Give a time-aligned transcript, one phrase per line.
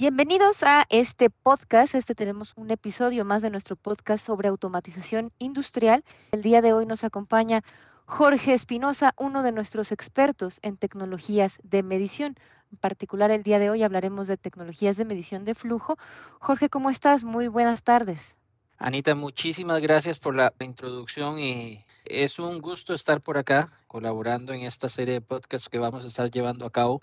[0.00, 1.94] Bienvenidos a este podcast.
[1.94, 6.04] Este tenemos un episodio más de nuestro podcast sobre automatización industrial.
[6.32, 7.60] El día de hoy nos acompaña
[8.06, 12.36] Jorge Espinosa, uno de nuestros expertos en tecnologías de medición.
[12.72, 15.98] En particular, el día de hoy hablaremos de tecnologías de medición de flujo.
[16.38, 17.22] Jorge, ¿cómo estás?
[17.22, 18.38] Muy buenas tardes.
[18.78, 24.62] Anita, muchísimas gracias por la introducción y es un gusto estar por acá colaborando en
[24.62, 27.02] esta serie de podcasts que vamos a estar llevando a cabo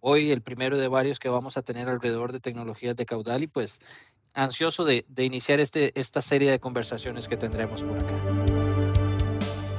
[0.00, 3.46] hoy el primero de varios que vamos a tener alrededor de tecnologías de caudal y
[3.46, 3.80] pues
[4.34, 8.14] ansioso de, iniciar este, esta serie de conversaciones que tendremos por acá.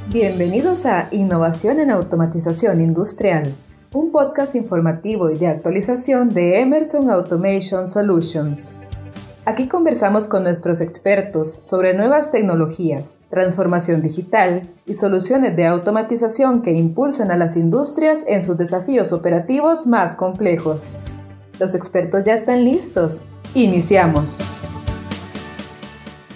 [0.09, 3.53] Bienvenidos a Innovación en Automatización Industrial,
[3.93, 8.73] un podcast informativo y de actualización de Emerson Automation Solutions.
[9.43, 16.73] Aquí conversamos con nuestros expertos sobre nuevas tecnologías, transformación digital y soluciones de automatización que
[16.73, 20.95] impulsan a las industrias en sus desafíos operativos más complejos.
[21.57, 23.21] Los expertos ya están listos.
[23.55, 24.41] Iniciamos.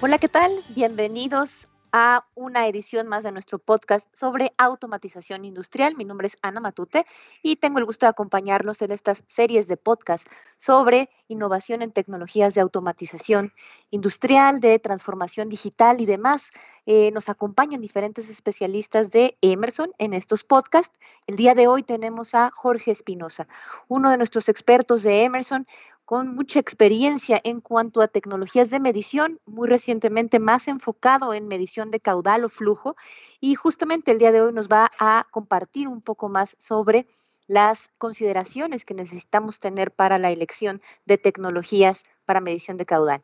[0.01, 0.51] Hola, ¿qué tal?
[0.75, 1.67] Bienvenidos
[1.97, 5.95] a una edición más de nuestro podcast sobre automatización industrial.
[5.95, 7.05] Mi nombre es Ana Matute
[7.41, 12.53] y tengo el gusto de acompañarlos en estas series de podcast sobre innovación en tecnologías
[12.53, 13.53] de automatización
[13.91, 16.51] industrial, de transformación digital y demás.
[16.85, 20.99] Eh, nos acompañan diferentes especialistas de Emerson en estos podcasts.
[21.27, 23.47] El día de hoy tenemos a Jorge Espinosa,
[23.87, 25.65] uno de nuestros expertos de Emerson,
[26.05, 31.89] con mucha experiencia en cuanto a tecnologías de medición, muy recientemente más enfocado en medición
[31.89, 32.95] de caudal o flujo.
[33.41, 37.07] Y justamente el día de hoy nos va a compartir un poco más sobre
[37.47, 43.23] las consideraciones que necesitamos tener para la elección de tecnologías para medición de caudal.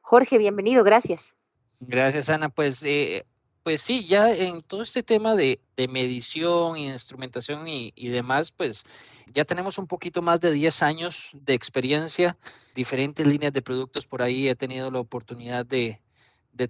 [0.00, 1.36] Jorge, bienvenido, gracias.
[1.80, 2.48] Gracias, Ana.
[2.48, 3.26] Pues eh,
[3.62, 8.84] pues sí, ya en todo este tema de, medición, instrumentación y, demás, pues
[9.32, 12.36] ya tenemos un poquito más de 10 años de experiencia,
[12.74, 14.48] diferentes líneas de productos por ahí.
[14.48, 16.00] He tenido la oportunidad de,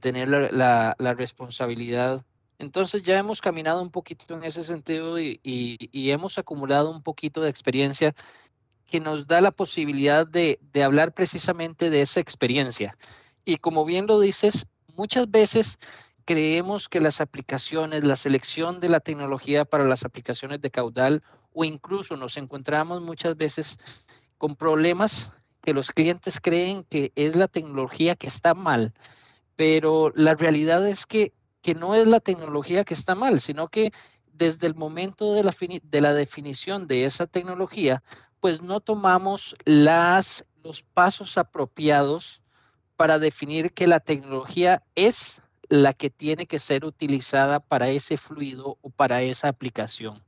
[0.00, 2.24] tener la, responsabilidad.
[2.58, 7.40] Entonces ya hemos caminado un poquito en ese sentido y, y, hemos acumulado un poquito
[7.40, 8.14] de experiencia
[8.90, 12.96] que nos da la posibilidad de, de hablar precisamente de esa experiencia.
[13.44, 15.78] Y como bien lo dices, muchas veces
[16.24, 21.22] creemos que las aplicaciones, la selección de la tecnología para las aplicaciones de caudal
[21.52, 24.06] o incluso nos encontramos muchas veces
[24.38, 25.32] con problemas
[25.62, 28.92] que los clientes creen que es la tecnología que está mal,
[29.54, 33.92] pero la realidad es que, que no es la tecnología que está mal, sino que
[34.32, 38.02] desde el momento de la, de la definición de esa tecnología,
[38.40, 42.42] pues no tomamos las, los pasos apropiados
[42.96, 48.76] para definir que la tecnología es la que tiene que ser utilizada para ese fluido
[48.82, 50.22] o para esa aplicación.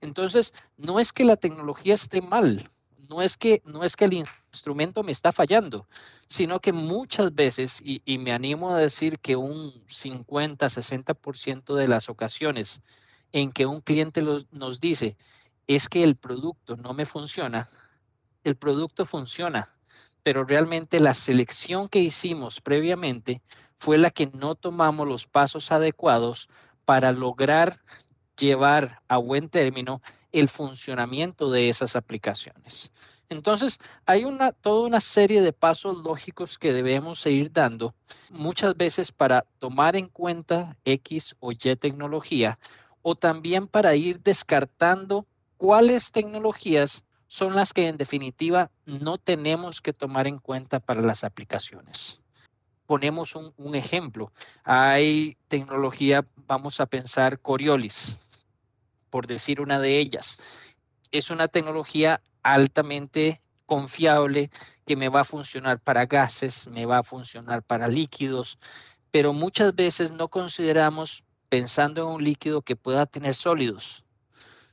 [0.00, 2.68] Entonces, no es que la tecnología esté mal,
[3.08, 5.86] no es que, no es que el instrumento me está fallando,
[6.26, 12.08] sino que muchas veces, y, me animo a decir que un 50, 60% de las
[12.08, 12.82] ocasiones
[13.30, 15.16] en que un cliente nos dice,
[15.68, 17.70] es que el producto no me funciona,
[18.42, 19.72] el producto funciona,
[20.22, 23.42] pero realmente la selección que hicimos previamente
[23.74, 26.48] fue la que no tomamos los pasos adecuados
[26.84, 27.80] para lograr
[28.36, 30.00] llevar a buen término
[30.32, 32.92] el funcionamiento de esas aplicaciones.
[33.28, 37.94] Entonces, hay una, toda una serie de pasos lógicos que debemos seguir dando,
[38.30, 42.58] muchas veces para tomar en cuenta X o Y tecnología,
[43.02, 45.26] o también para ir descartando
[45.56, 51.22] cuáles tecnologías son las que en definitiva no tenemos que tomar en cuenta para las
[51.22, 52.20] aplicaciones
[52.90, 54.32] ponemos un, ejemplo.
[54.64, 58.18] Hay tecnología, vamos a pensar Coriolis,
[59.10, 60.74] por decir una de ellas.
[61.12, 64.50] Es una tecnología altamente confiable
[64.86, 68.58] que me va a funcionar para gases, me va a funcionar para líquidos,
[69.12, 74.04] pero muchas veces no consideramos pensando en un líquido que pueda tener sólidos.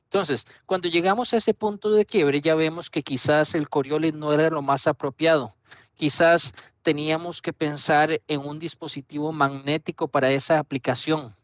[0.08, 4.32] Entonces, cuando llegamos a ese punto de quiebre, ya vemos que quizás el Coriolis no
[4.32, 5.54] era lo más apropiado.
[5.96, 11.36] Quizás teníamos que pensar en un dispositivo magnético para esa aplicación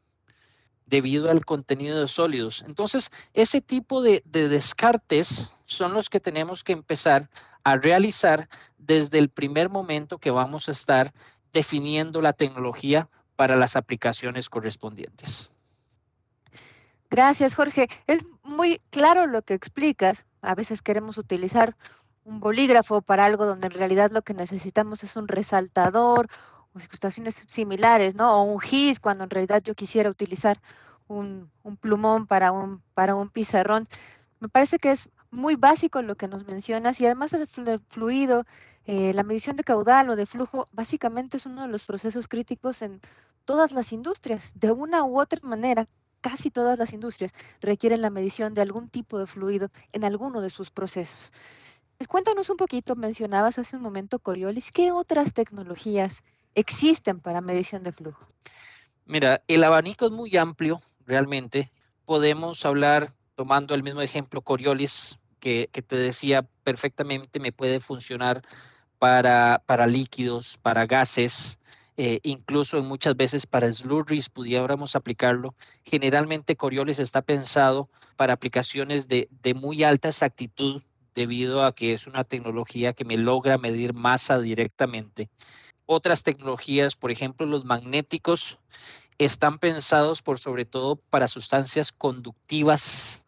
[0.86, 2.63] debido al contenido de sólidos.
[2.65, 7.30] Entonces, ese tipo de, descartes son los que tenemos que empezar
[7.66, 11.13] a realizar desde el primer momento que vamos a estar
[11.51, 15.52] definiendo la tecnología para las aplicaciones correspondientes.
[17.13, 17.88] Gracias, Jorge.
[18.07, 20.25] Es muy claro lo que explicas.
[20.42, 21.75] A veces queremos utilizar
[22.24, 26.27] un bolígrafo para algo donde en realidad lo que necesitamos es un resaltador
[26.74, 28.33] o situaciones similares, ¿no?
[28.33, 30.60] O un GIS cuando en realidad yo quisiera utilizar
[31.07, 31.51] un,
[31.81, 33.88] plumón para un, para un pizarrón.
[34.39, 37.48] Me parece que es muy básico lo que nos mencionas y además el
[37.89, 38.45] fluido
[38.86, 42.81] Eh, la medición de caudal o de flujo básicamente es uno de los procesos críticos
[42.81, 43.00] en
[43.45, 44.54] todas las industrias.
[44.56, 45.88] De una u otra manera,
[46.23, 50.49] casi todas las industrias requieren la medición de algún tipo de fluido en alguno de
[50.49, 51.33] sus procesos.
[51.97, 56.23] Pues cuéntanos un poquito, mencionabas hace un momento Coriolis, ¿qué otras tecnologías
[56.55, 58.25] existen para medición de flujo?
[59.05, 61.71] Mira, el abanico es muy amplio, realmente.
[62.05, 68.41] Podemos hablar, tomando el mismo ejemplo, Coriolis, que, que te decía perfectamente me puede funcionar
[68.97, 71.59] para, para líquidos, para gases,
[71.98, 75.56] eh, incluso muchas veces para slurries pudiéramos aplicarlo.
[75.84, 80.81] Generalmente Coriolis está pensado para aplicaciones de, de muy alta exactitud
[81.13, 85.30] debido a que es una tecnología que me logra medir masa directamente.
[85.86, 88.57] Otras tecnologías, por ejemplo, los magnéticos,
[89.18, 93.25] están pensados por sobre todo para sustancias conductivas.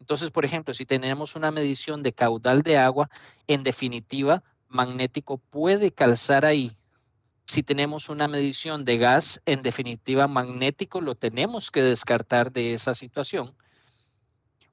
[0.00, 3.10] Entonces, por ejemplo, si tenemos una medición de caudal de agua,
[3.46, 6.77] en definitiva, magnético puede calzar ahí.
[7.48, 12.92] Si tenemos una medición de gas, en definitiva, magnético lo tenemos que descartar de esa
[12.92, 13.54] situación.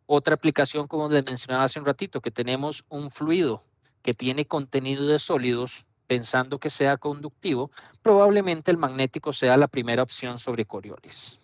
[0.05, 3.63] Otra aplicación, como les mencionaba hace un ratito, que tenemos un fluido
[4.01, 10.03] que tiene contenido de sólidos, pensando que sea conductivo, probablemente el magnético sea la primera
[10.03, 11.39] opción sobre Coriolis.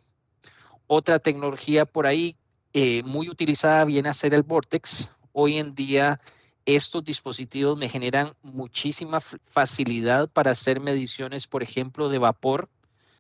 [0.86, 2.36] Otra tecnología por ahí
[2.74, 5.14] eh, muy utilizada viene a ser el Vortex.
[5.32, 6.20] Hoy en día
[6.66, 12.70] estos dispositivos me generan muchísima facilidad para hacer mediciones, por ejemplo, de vapor,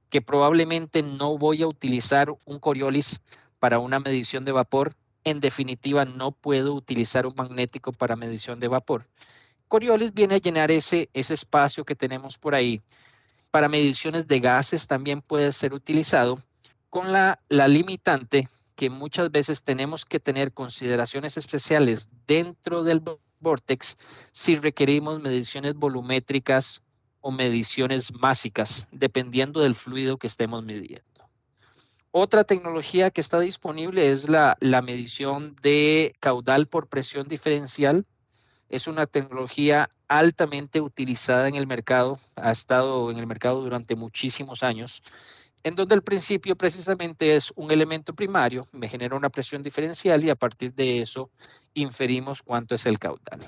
[0.10, 3.24] que probablemente no voy a utilizar un Coriolis
[3.60, 4.94] para una medición de vapor.
[5.24, 9.08] En definitiva, no puedo utilizar un magnético para medición de vapor.
[9.68, 12.82] Coriolis viene a llenar ese, ese espacio que tenemos por ahí.
[13.52, 16.40] Para mediciones de gases también puede ser utilizado
[16.90, 23.00] con la, la limitante que muchas veces tenemos que tener consideraciones especiales dentro del
[23.42, 23.98] Vortex
[24.32, 26.82] si requerimos mediciones volumétricas
[27.20, 31.06] o mediciones másicas, dependiendo del fluido que estemos midiendo.
[32.12, 38.06] Otra tecnología que está disponible es la, la medición de caudal por presión diferencial.
[38.68, 44.62] Es una tecnología altamente utilizada en el mercado, ha estado en el mercado durante muchísimos
[44.62, 45.04] años,
[45.63, 50.30] en donde el principio precisamente es un elemento primario, me genera una presión diferencial y
[50.30, 51.30] a partir de eso
[51.74, 53.42] inferimos cuánto es el caudal.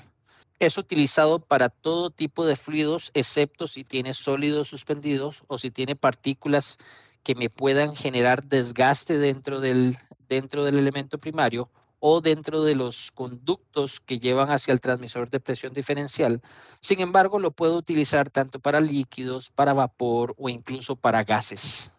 [0.58, 5.96] Es utilizado para todo tipo de fluidos, excepto si tiene sólidos suspendidos o si tiene
[5.96, 6.78] partículas
[7.24, 9.96] que me puedan generar desgaste dentro del,
[10.28, 15.40] dentro del elemento primario o dentro de los conductos que llevan hacia el transmisor de
[15.40, 16.42] presión diferencial.
[16.80, 21.94] Sin embargo, lo puedo utilizar tanto para líquidos, para vapor o incluso para gases,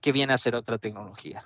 [0.00, 1.44] que viene a ser otra tecnología.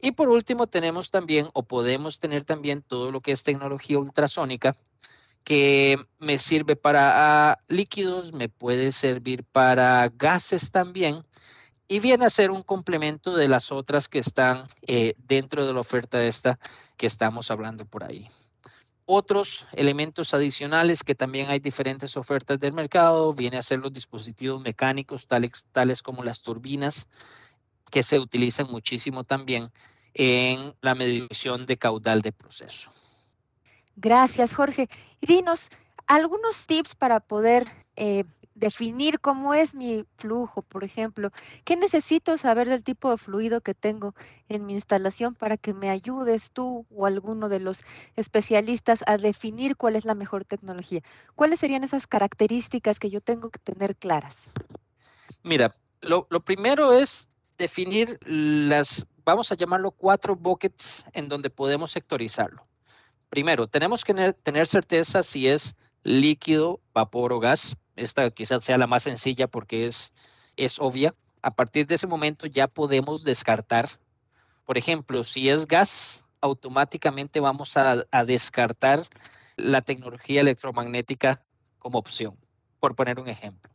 [0.00, 4.76] Y por último, tenemos también o podemos tener también todo lo que es tecnología ultrasónica,
[5.44, 11.24] que me sirve para ah, líquidos, me puede servir para gases también,
[11.86, 15.80] y viene a ser un complemento de las otras que están eh, dentro de la
[15.80, 16.58] oferta esta
[16.96, 18.28] que estamos hablando por ahí.
[19.06, 24.62] Otros elementos adicionales que también hay diferentes ofertas del mercado, viene a ser los dispositivos
[24.62, 27.10] mecánicos, tales, tales como las turbinas,
[27.90, 29.70] que se utilizan muchísimo también
[30.14, 32.90] en la medición de caudal de proceso.
[33.96, 34.88] Gracias, Jorge.
[35.20, 35.70] Y dinos
[36.06, 37.66] algunos tips para poder
[37.96, 41.30] eh, definir cómo es mi flujo, por ejemplo.
[41.64, 44.14] ¿Qué necesito saber del tipo de fluido que tengo
[44.48, 47.84] en mi instalación para que me ayudes tú o alguno de los
[48.16, 51.02] especialistas a definir cuál es la mejor tecnología?
[51.34, 54.50] ¿Cuáles serían esas características que yo tengo que tener claras?
[55.42, 61.90] Mira, lo, lo primero es definir las vamos a llamarlo cuatro buckets en donde podemos
[61.90, 62.66] sectorizarlo.
[63.28, 67.76] Primero, tenemos que tener certeza si es líquido, vapor o gas.
[67.96, 70.14] Esta quizás sea la más sencilla porque es,
[70.56, 71.14] es obvia.
[71.42, 73.88] A partir de ese momento ya podemos descartar.
[74.64, 79.02] Por ejemplo, si es gas, automáticamente vamos a, a descartar
[79.56, 81.42] la tecnología electromagnética
[81.78, 82.36] como opción,
[82.80, 83.70] por poner un ejemplo.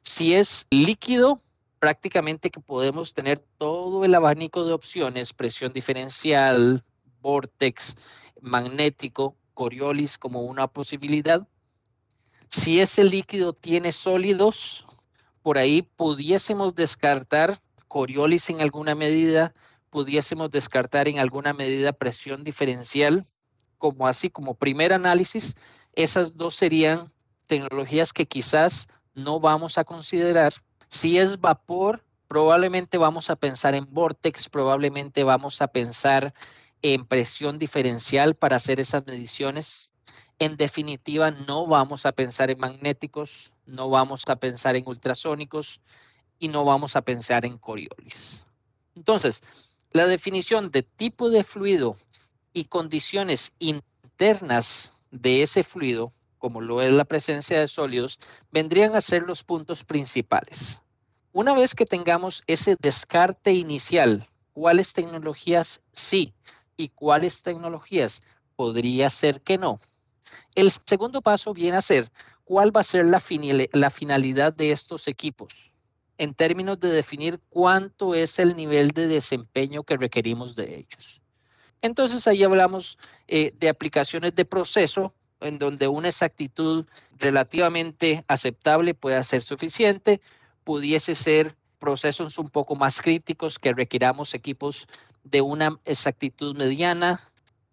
[0.00, 1.42] Si es líquido,
[1.82, 6.84] prácticamente que podemos tener todo el abanico de opciones, presión diferencial,
[7.20, 7.96] vortex,
[8.40, 11.44] magnético, Coriolis como una posibilidad.
[12.46, 14.86] Si ese líquido tiene sólidos,
[15.42, 19.52] por ahí pudiésemos descartar Coriolis en alguna medida,
[19.90, 23.26] pudiésemos descartar en alguna medida presión diferencial,
[23.78, 25.56] como así como primer análisis,
[25.94, 27.12] esas dos serían
[27.48, 30.52] tecnologías que quizás no vamos a considerar
[30.92, 36.34] si es vapor, probablemente vamos a pensar en vortex, probablemente vamos a pensar
[36.82, 39.94] en presión diferencial para hacer esas mediciones.
[40.38, 45.80] en definitiva no vamos a pensar en magnéticos, no vamos a pensar en ultrasónicos
[46.38, 48.44] y no vamos a pensar en Coriolis.
[48.94, 49.42] Entonces,
[49.92, 51.96] la definición de tipo de fluido
[52.52, 58.18] y condiciones internas de ese fluido, como lo es la presencia de sólidos,
[58.50, 60.81] vendrían a ser los puntos principales.
[61.34, 66.34] Una vez que tengamos ese descarte inicial, cuáles tecnologías sí
[66.76, 68.22] y cuáles tecnologías
[68.54, 69.78] podría ser que no.
[70.54, 72.10] El segundo paso viene a ser
[72.44, 75.72] cuál va a ser la, finalidad de estos equipos
[76.18, 81.22] en términos de definir cuánto es el nivel de desempeño que requerimos de ellos.
[81.80, 86.86] Entonces ahí hablamos eh, de aplicaciones de proceso en donde una exactitud
[87.18, 90.20] relativamente aceptable pueda ser suficiente,
[90.64, 94.86] pudiese ser procesos un poco más críticos que requiramos equipos
[95.24, 97.20] de una exactitud mediana,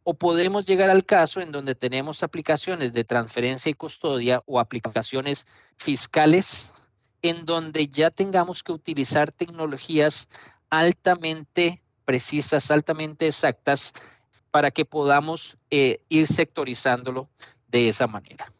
[0.03, 5.45] o podemos llegar al caso en donde tenemos aplicaciones de transferencia y custodia o aplicaciones
[5.77, 6.71] fiscales
[7.21, 10.29] en donde ya tengamos que utilizar tecnologías
[10.69, 13.93] altamente precisas, altamente exactas,
[14.49, 17.29] para que podamos eh, ir sectorizándolo
[17.67, 18.51] de esa manera.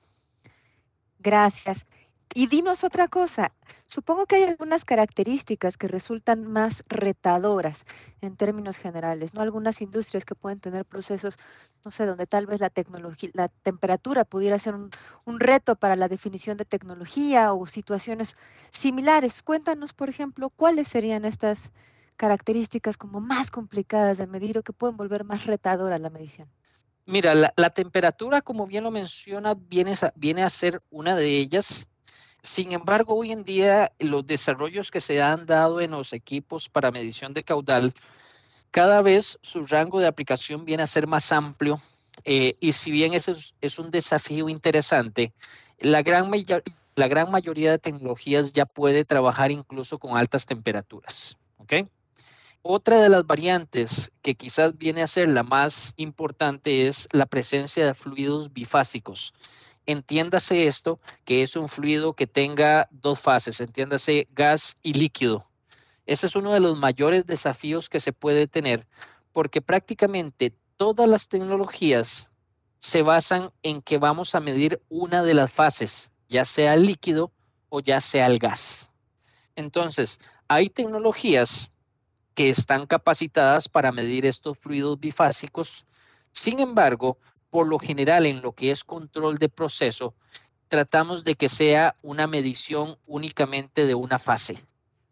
[1.18, 1.88] Gracias.
[2.36, 3.52] Y dinos otra cosa,
[3.88, 7.86] supongo que hay algunas características que resultan más retadoras
[8.22, 9.42] en términos generales, ¿no?
[9.42, 11.38] Algunas industrias que pueden tener procesos,
[11.84, 14.92] no sé, donde tal vez la tecnología, la temperatura pudiera ser un,
[15.40, 18.36] reto para la definición de tecnología o situaciones
[18.70, 19.42] similares.
[19.42, 21.72] Cuéntanos, por ejemplo, cuáles serían estas
[22.16, 26.48] características como más complicadas de medir o que pueden volver más retadora la medición.
[27.10, 31.88] Mira, la, temperatura, como bien lo menciona, viene viene a ser una de ellas.
[32.42, 36.92] Sin embargo, hoy en día los desarrollos que se han dado en los equipos para
[36.92, 37.94] medición de caudal,
[38.72, 41.80] cada vez su rango de aplicación viene a ser más amplio
[42.24, 45.34] eh, y si bien eso es, es, un desafío interesante,
[45.80, 46.30] la gran,
[46.96, 51.38] la gran mayoría de tecnologías ya puede trabajar incluso con altas temperaturas.
[51.58, 51.88] ¿okay?
[52.62, 57.86] Otra de las variantes que quizás viene a ser la más importante es la presencia
[57.86, 59.34] de fluidos bifásicos.
[59.86, 65.50] Entiéndase esto, que es un fluido que tenga dos fases, entiéndase gas y líquido.
[66.06, 68.88] Ese es uno de los mayores desafíos que se puede tener,
[69.32, 72.30] porque prácticamente todas las tecnologías
[72.78, 77.32] se basan en que vamos a medir una de las fases, ya sea el líquido
[77.70, 78.90] o ya sea el gas.
[79.56, 81.72] Entonces, hay tecnologías
[82.34, 85.86] que están capacitadas para medir estos fluidos bifásicos.
[86.32, 87.18] Sin embargo,
[87.50, 90.14] por lo general en lo que es control de proceso,
[90.68, 94.64] tratamos de que sea una medición únicamente de una fase.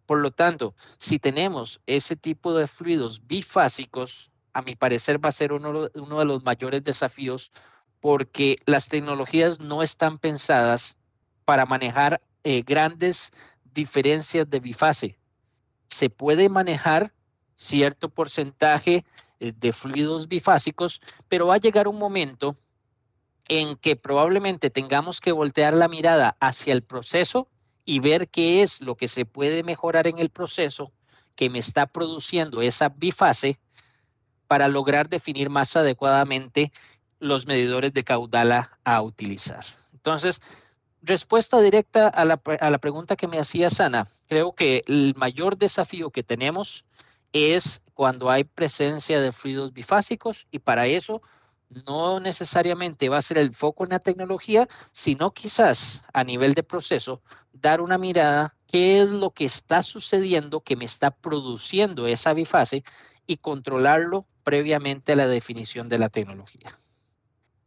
[0.06, 5.34] Por lo tanto, si tenemos ese tipo de fluidos bifásicos, a mi parecer va a
[5.34, 7.52] ser uno, de los mayores desafíos
[8.00, 10.98] porque las tecnologías no están pensadas
[11.46, 13.34] para manejar eh, grandes
[13.74, 15.20] diferencias de bifase.
[15.88, 17.12] Se puede manejar
[17.54, 19.04] cierto porcentaje
[19.40, 22.56] de fluidos bifásicos, pero va a llegar un momento
[23.48, 27.48] en que probablemente tengamos que voltear la mirada hacia el proceso
[27.86, 30.92] y ver qué es lo que se puede mejorar en el proceso
[31.36, 33.60] que me está produciendo esa bifase
[34.48, 36.72] para lograr definir más adecuadamente
[37.20, 39.64] los medidores de caudal a, a utilizar.
[39.94, 40.42] Entonces,
[41.02, 45.58] respuesta directa a la, a la pregunta que me hacía Sana, creo que el mayor
[45.58, 46.86] desafío que tenemos
[47.34, 51.22] es cuando hay presencia de fluidos bifásicos y para eso
[51.86, 56.64] no necesariamente va a ser el foco en la tecnología, sino quizás a nivel de
[56.64, 62.34] proceso dar una mirada qué es lo que está sucediendo que me está produciendo esa
[62.34, 62.84] bifase
[63.26, 66.78] y controlarlo previamente a la definición de la tecnología.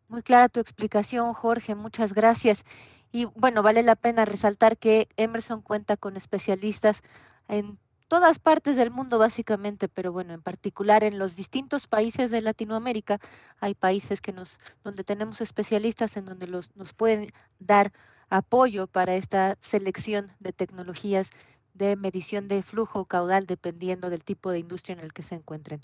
[0.08, 2.64] Muy clara tu explicación, Jorge, muchas gracias.
[3.12, 7.02] Y bueno, vale la pena resaltar que Emerson cuenta con especialistas
[7.48, 7.78] en
[8.10, 13.20] todas partes del mundo básicamente, pero bueno, en particular en los distintos países de Latinoamérica
[13.60, 17.92] hay países que nos donde tenemos especialistas en donde los, nos pueden dar
[18.28, 21.30] apoyo para esta selección de tecnologías
[21.74, 25.80] de medición de flujo caudal dependiendo del tipo de industria en el que se encuentren.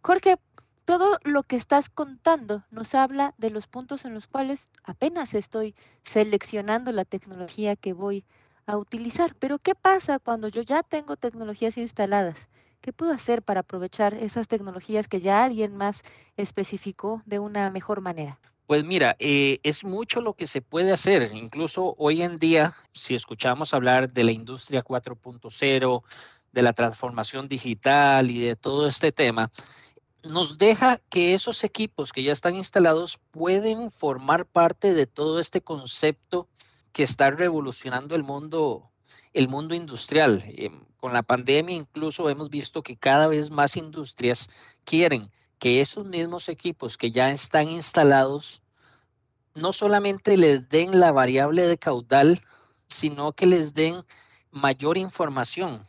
[0.00, 0.38] Jorge,
[0.86, 5.74] todo lo que estás contando nos habla de los puntos en los cuales apenas estoy
[6.02, 8.37] seleccionando la tecnología que voy a
[8.68, 9.34] a utilizar.
[9.34, 12.48] Pero ¿qué pasa cuando yo ya tengo tecnologías instaladas?
[12.80, 16.02] ¿Qué puedo hacer para aprovechar esas tecnologías que ya alguien más
[16.36, 18.38] especificó de una mejor manera?
[18.66, 21.30] Pues mira, eh, es mucho lo que se puede hacer.
[21.34, 26.02] Incluso hoy en día, si escuchamos hablar de la industria 4.0,
[26.52, 29.50] de la transformación digital y de todo este tema,
[30.22, 35.62] nos deja que esos equipos que ya están instalados pueden formar parte de todo este
[35.62, 36.48] concepto
[36.92, 38.90] que está revolucionando el mundo,
[39.32, 40.42] el mundo industrial.
[40.46, 44.48] Em, con la pandemia incluso hemos visto que cada vez más industrias
[44.84, 48.62] quieren que esos mismos equipos que ya están instalados
[49.54, 52.40] no solamente les den la variable de caudal,
[52.86, 54.04] sino que les den
[54.50, 55.82] mayor información.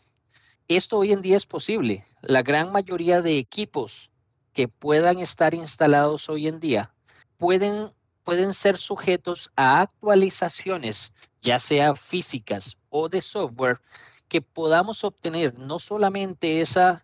[0.68, 2.06] Esto hoy en día es posible.
[2.22, 4.12] La gran mayoría de equipos
[4.54, 6.94] que puedan estar instalados hoy en día
[7.38, 7.92] pueden,
[8.30, 13.82] pueden ser sujetos a actualizaciones, ya sea físicas o de software,
[14.28, 17.04] que podamos obtener no solamente esa,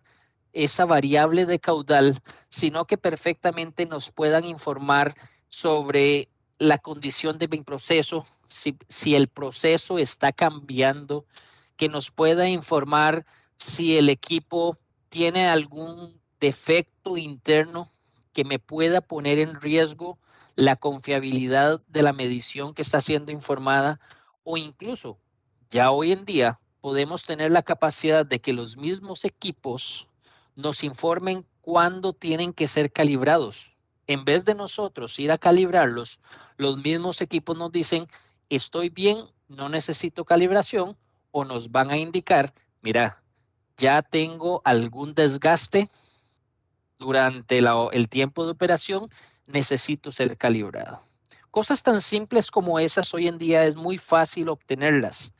[0.52, 5.16] esa variable de caudal, sino que perfectamente nos puedan informar
[5.48, 6.28] sobre
[6.60, 11.26] la condición de mi proceso, si, si el proceso está cambiando,
[11.76, 14.78] que nos pueda informar si el equipo
[15.08, 17.88] tiene algún defecto interno
[18.36, 20.18] que me pueda poner en riesgo
[20.56, 23.98] la confiabilidad de la medición que está siendo informada
[24.44, 25.18] o incluso
[25.70, 30.06] ya hoy en día podemos tener la capacidad de que los mismos equipos
[30.54, 33.72] nos informen cuándo tienen que ser calibrados.
[34.06, 36.20] En vez de nosotros ir a calibrarlos,
[36.58, 38.06] los mismos equipos nos dicen,
[38.50, 40.94] estoy bien, no necesito calibración,
[41.30, 42.52] o nos van a indicar,
[42.82, 43.22] mira,
[43.78, 45.88] ya tengo algún desgaste
[46.98, 49.10] durante el tiempo de operación,
[49.46, 51.02] necesito ser calibrado.
[51.50, 55.32] Cosas tan simples como esas hoy en día es muy fácil obtenerlas.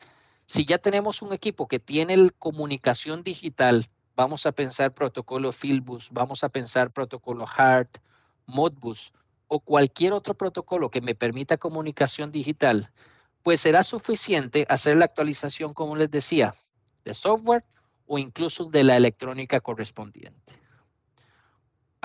[0.47, 6.45] Si ya tenemos un equipo que tiene comunicación digital, vamos a pensar protocolo Fieldbus, vamos
[6.45, 7.99] a pensar protocolo HART,
[8.47, 9.13] Modbus
[9.49, 12.91] o cualquier otro protocolo que me permita comunicación digital,
[13.43, 16.55] pues será suficiente hacer la actualización, como les decía,
[17.05, 17.65] de software
[18.07, 20.66] o incluso de la electrónica correspondiente.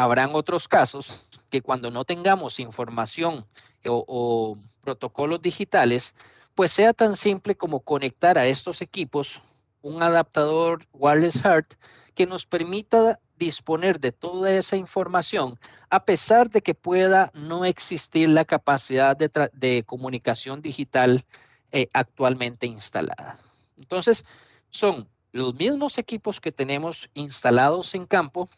[0.01, 3.45] Habrán otros casos que cuando no tengamos información
[3.85, 6.15] o, protocolos digitales,
[6.55, 9.43] pues sea tan simple como conectar a estos equipos
[9.83, 11.75] un adaptador wireless HART
[12.15, 15.59] que nos permita disponer de toda esa información
[15.91, 21.23] a pesar de que pueda no existir la capacidad de, comunicación digital
[21.71, 23.37] eh, actualmente instalada.
[23.77, 24.25] Entonces,
[24.71, 28.49] son los mismos equipos que tenemos instalados en campo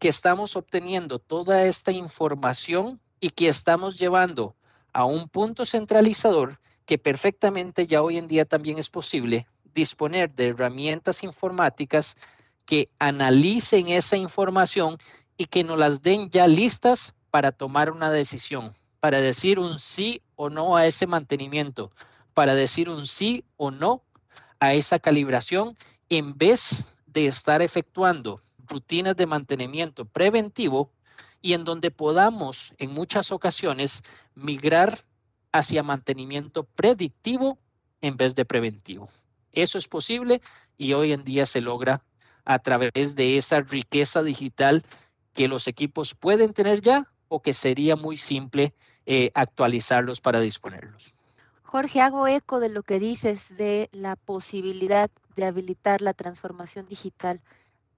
[0.00, 4.56] que estamos obteniendo toda esta información y que estamos llevando
[4.94, 10.48] a un punto centralizador que perfectamente ya hoy en día también es posible disponer de
[10.48, 12.16] herramientas informáticas
[12.64, 14.96] que analicen esa información
[15.36, 20.22] y que nos las den ya listas para tomar una decisión, para decir un sí
[20.34, 21.92] o no a ese mantenimiento,
[22.32, 24.02] para decir un sí o no
[24.60, 25.76] a esa calibración
[26.08, 30.92] en vez de estar efectuando rutinas de mantenimiento preventivo
[31.42, 34.02] y en donde podamos en muchas ocasiones
[34.34, 35.00] migrar
[35.52, 37.58] hacia mantenimiento predictivo
[38.00, 39.08] en vez de preventivo.
[39.52, 40.40] Eso es posible
[40.78, 42.02] y hoy en día se logra
[42.44, 44.84] a través de esa riqueza digital
[45.34, 48.74] que los equipos pueden tener ya o que sería muy simple
[49.06, 51.14] eh, actualizarlos para disponerlos.
[51.62, 57.40] Jorge, hago eco de lo que dices de la posibilidad de habilitar la transformación digital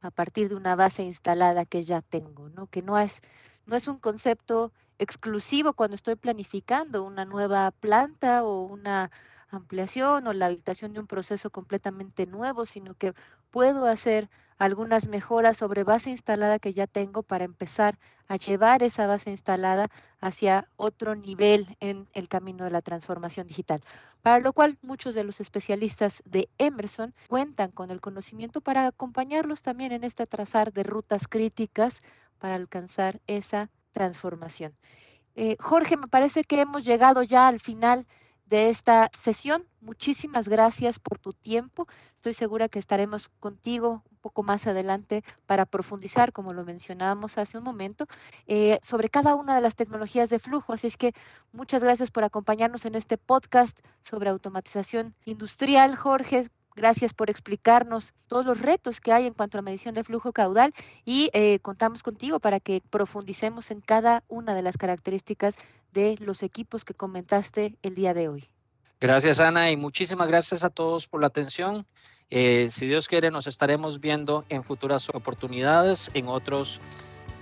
[0.03, 2.67] a partir de una base instalada que ya tengo, ¿no?
[2.67, 3.23] Que no es,
[3.67, 9.11] no es un concepto exclusivo cuando estoy planificando una nueva planta o una
[9.49, 13.15] ampliación o la habilitación de un proceso completamente nuevo, sino que
[13.51, 14.29] puedo hacer
[14.63, 17.99] algunas mejoras sobre base instalada que ya tengo para empezar
[18.29, 19.89] a llevar esa base instalada
[20.21, 23.83] hacia otro nivel en el camino de la transformación digital.
[24.23, 29.63] Para lo cual muchos de los especialistas de Emerson cuentan con el conocimiento para acompañarlos
[29.63, 32.01] también en este trazar de rutas críticas
[32.39, 34.77] para alcanzar esa transformación.
[35.35, 38.07] Eh, Jorge, me parece que hemos llegado ya al final
[38.53, 39.65] de esta sesión.
[39.81, 41.87] Muchísimas gracias por tu tiempo.
[42.15, 47.57] Estoy segura que estaremos contigo un poco más adelante para profundizar, como lo mencionábamos hace
[47.57, 48.05] un momento,
[48.47, 50.75] eh, sobre cada una de las tecnologías de flujo.
[50.75, 51.15] Así es que
[51.51, 56.51] muchas gracias por acompañarnos en este podcast sobre automatización industrial, Jorge.
[56.75, 60.73] Gracias por explicarnos todos los retos que hay en cuanto a medición de flujo caudal
[61.05, 65.57] y eh, contamos contigo para que profundicemos en cada una de las características
[65.93, 68.49] de los equipos que comentaste el día de hoy.
[69.01, 71.87] Gracias, Ana, y muchísimas gracias a todos por la atención.
[72.31, 76.81] Eh, si Dios quiere, nos estaremos viendo en futuras oportunidades en otros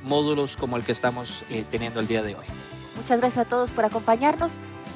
[0.03, 2.47] módulos como el que estamos eh, teniendo el día de hoy.
[2.97, 4.55] Muchas gracias a todos por acompañarnos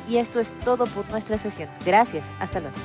[0.09, 1.69] y esto es todo por nuestra sesión.
[1.85, 2.77] Gracias, hasta luego.